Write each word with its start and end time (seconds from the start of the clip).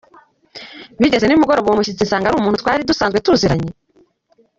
Bigeze 1.01 1.25
nimugoroba 1.27 1.67
uwo 1.67 1.77
mushitsi 1.79 2.03
nasanze 2.03 2.25
ari 2.27 2.37
umuntu 2.37 2.61
twari 2.61 2.87
dusanzwe 2.89 3.21
tuziranye! 3.25 3.71